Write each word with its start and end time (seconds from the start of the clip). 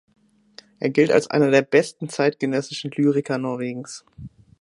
Er 0.79 0.89
gilt 0.89 1.11
als 1.11 1.29
einer 1.29 1.51
der 1.51 1.61
besten 1.61 2.09
zeitgenössischen 2.09 2.89
Lyriker 2.89 3.37
Norwegens. 3.37 4.03